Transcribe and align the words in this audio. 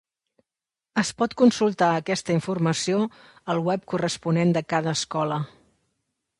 Es 1.01 1.11
pot 1.21 1.35
consultar 1.41 1.89
aquesta 1.97 2.33
informació 2.37 3.03
al 3.55 3.63
web 3.71 3.87
corresponent 3.95 4.57
de 4.59 4.67
cada 4.75 4.99
escola. 5.01 5.39